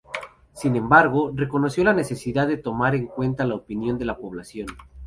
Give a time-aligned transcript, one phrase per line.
[0.53, 4.65] Sin embargo, reconoció la necesidad de tomar en cuenta la opinión de la población.